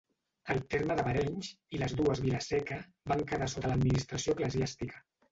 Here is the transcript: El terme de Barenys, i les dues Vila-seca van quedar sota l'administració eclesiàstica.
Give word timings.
El 0.51 0.59
terme 0.73 0.95
de 0.99 1.03
Barenys, 1.07 1.49
i 1.77 1.81
les 1.81 1.93
dues 1.99 2.21
Vila-seca 2.23 2.77
van 3.11 3.21
quedar 3.33 3.49
sota 3.53 3.71
l'administració 3.73 4.35
eclesiàstica. 4.37 4.99